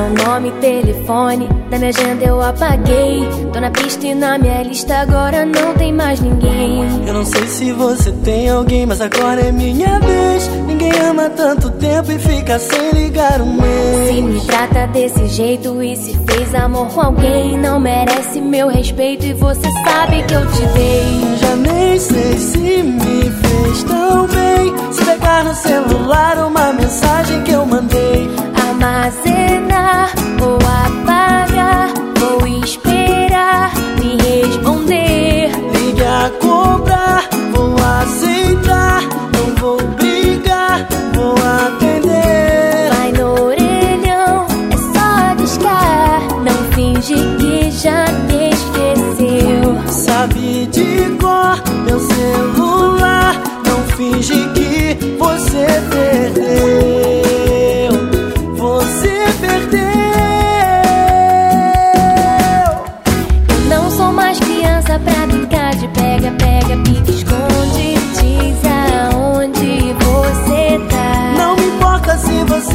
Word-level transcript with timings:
nome, 0.00 0.50
telefone, 0.52 1.48
da 1.70 1.78
minha 1.78 1.90
agenda 1.90 2.24
eu 2.24 2.40
apaguei. 2.42 3.28
Tô 3.52 3.60
na 3.60 3.70
pista 3.70 4.06
e 4.06 4.14
na 4.14 4.38
minha 4.38 4.62
lista 4.62 4.96
agora 4.96 5.44
não 5.44 5.74
tem 5.74 5.92
mais 5.92 6.20
ninguém. 6.20 7.06
Eu 7.06 7.14
não 7.14 7.24
sei 7.24 7.46
se 7.46 7.72
você 7.72 8.10
tem 8.24 8.48
alguém, 8.48 8.86
mas 8.86 9.00
agora 9.00 9.40
é 9.40 9.52
minha 9.52 9.98
vez. 10.00 10.48
Ninguém 10.66 10.92
ama 11.00 11.28
tanto 11.30 11.70
tempo 11.72 12.10
e 12.10 12.18
fica 12.18 12.58
sem 12.58 12.90
ligar 12.92 13.40
um 13.40 13.52
mês. 13.54 14.14
Se 14.14 14.22
me 14.22 14.40
trata 14.42 14.86
desse 14.86 15.26
jeito 15.28 15.82
e 15.82 15.96
se 15.96 16.18
fez 16.26 16.54
amor 16.54 16.88
com 16.88 17.00
alguém, 17.00 17.58
não 17.58 17.78
merece 17.78 18.40
meu 18.40 18.68
respeito 18.68 19.26
e 19.26 19.32
você 19.34 19.68
sabe 19.84 20.22
que 20.22 20.34
eu 20.34 20.46
te 20.52 20.66
dei. 20.74 21.36
Já 21.38 21.56
nem 21.56 21.98
sei 21.98 22.38
se 22.38 22.82
me 22.82 23.30
fez 23.30 23.82
tão 23.84 24.26
bem. 24.26 24.92
Se 24.92 25.04
pegar 25.04 25.44
no 25.44 25.54
celular 25.54 26.38
uma 26.38 26.72
mensagem 26.72 27.41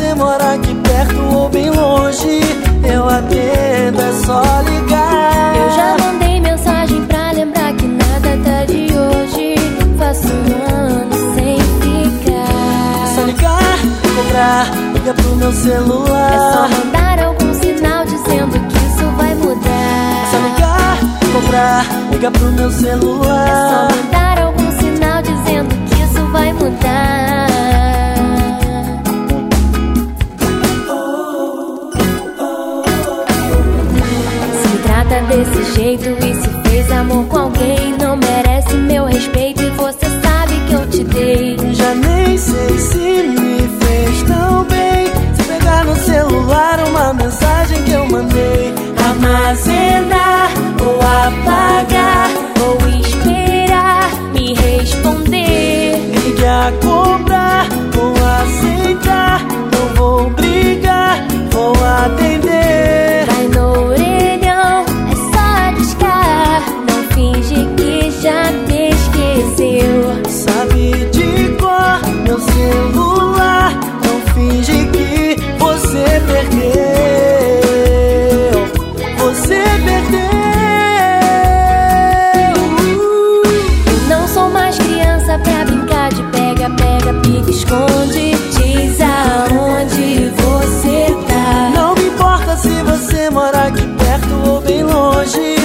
você 0.07 0.13
mora 0.15 0.53
aqui 0.53 0.73
perto 0.75 1.19
ou 1.35 1.49
bem 1.49 1.69
longe. 1.69 2.39
Eu 2.83 3.07
atendo, 3.09 4.01
é 4.01 4.13
só 4.25 4.41
ligar. 4.61 5.55
Eu 5.55 5.71
já 5.75 5.97
mandei 6.05 6.39
mensagem 6.39 7.05
pra 7.05 7.31
lembrar 7.31 7.73
que 7.73 7.85
nada 7.85 8.37
tá 8.43 8.65
de 8.65 8.87
hoje. 8.93 9.55
Faço 9.97 10.27
um 10.27 10.75
ano 10.75 11.35
sem 11.35 11.57
É 11.57 13.15
só 13.15 13.21
ficar. 13.21 13.25
ligar, 13.25 13.77
cobrar, 14.15 14.67
liga 14.93 15.13
pro 15.13 15.35
meu 15.35 15.49
É 15.49 15.51
só 15.51 15.61
celular. 15.63 16.69
mandar 16.69 17.19
algum 17.25 17.53
sinal 17.53 18.05
dizendo 18.05 18.59
que 18.69 18.77
isso 18.77 19.05
vai 19.17 19.31
É 19.31 19.35
só 19.35 19.45
mudar. 19.45 20.47
ligar, 20.55 20.97
cobrar, 21.33 21.85
liga 22.11 22.31
pro 22.31 22.51
meu 22.53 22.67
É 22.67 22.71
só 22.71 22.77
celular. 22.79 23.87
mandar 23.91 24.39
algum 24.41 24.71
sinal 24.79 25.21
dizendo 25.21 25.75
que 25.89 25.95
isso 26.03 26.31
vai 26.31 26.53
mudar. 26.53 27.46
Desse 35.27 35.73
jeito 35.75 36.09
e 36.25 36.35
se 36.35 36.69
fez 36.69 36.91
amor 36.91 37.25
com 37.25 37.37
alguém, 37.37 37.97
não 37.99 38.15
merece 38.15 38.73
meu 38.75 39.05
respeito 39.05 39.61
e 39.61 39.69
você 39.71 40.05
sabe 40.21 40.53
que 40.67 40.73
eu 40.73 40.89
te 40.89 41.03
dei. 41.03 41.57
Já 41.73 41.93
nem 41.95 42.37
sei 42.37 42.77
se 42.77 42.97
me 42.97 43.59
fez 43.79 44.23
tão 44.23 44.63
bem. 44.63 45.07
Se 45.35 45.43
pegar 45.43 45.83
no 45.85 45.95
celular 45.95 46.79
uma 46.87 47.13
mensagem 47.13 47.83
que 47.83 47.91
eu 47.91 48.05
mandei. 48.05 48.73
Armazenar 49.05 49.96
perto 94.47 94.49
ou 94.49 94.61
bem 94.61 94.83
longe. 94.83 95.55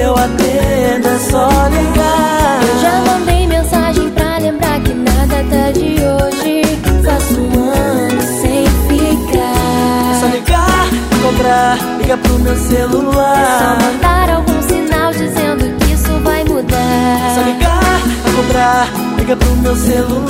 Eu 0.00 0.14
atendo, 0.14 1.08
é 1.08 1.18
só 1.30 1.48
ligar. 1.68 2.60
Eu 2.62 2.80
já 2.80 3.00
mandei 3.12 3.46
mensagem 3.46 4.10
pra 4.10 4.38
lembrar 4.38 4.80
que 4.80 4.94
nada 4.94 5.44
tá 5.50 5.70
de 5.72 5.96
hoje. 6.00 6.62
Faço 7.04 7.40
um 7.40 7.70
ano 7.70 8.22
sem 8.22 8.64
É 8.64 10.20
só 10.20 10.26
ficar. 10.26 10.32
ligar, 10.32 10.88
cobrar, 11.22 11.78
liga 12.00 12.16
pro 12.16 12.38
meu 12.38 12.52
É 12.52 12.56
só 12.56 12.68
celular. 12.68 13.78
mandar 13.80 14.30
algum 14.30 14.62
sinal 14.62 15.12
dizendo 15.12 15.76
que 15.78 15.92
isso 15.92 16.12
vai 16.22 16.40
É 16.42 16.46
só 16.46 16.52
mudar. 16.52 17.44
ligar, 17.46 18.00
cobrar, 18.36 18.88
liga 19.18 19.36
pro 19.36 19.56
meu 19.56 19.76
celular. 19.76 20.29